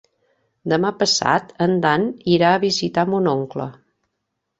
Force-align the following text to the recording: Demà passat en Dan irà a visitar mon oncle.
Demà 0.71 0.89
passat 1.01 1.51
en 1.65 1.73
Dan 1.83 2.05
irà 2.37 2.49
a 2.53 2.61
visitar 2.65 3.05
mon 3.11 3.29
oncle. 3.33 3.69